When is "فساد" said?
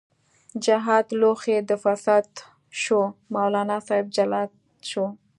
1.83-2.27